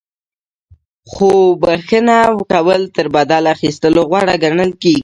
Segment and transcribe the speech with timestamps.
[1.11, 1.29] خو
[1.61, 2.17] بخښنه
[2.51, 4.99] کول تر بدل اخیستلو غوره ګڼل کیږي.